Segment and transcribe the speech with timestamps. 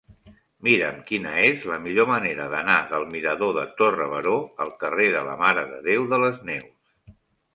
[0.67, 4.33] Mira'm quina és la millor manera d'anar del mirador de Torre Baró
[4.65, 6.97] al carrer de la Mare de Déu de les Neus.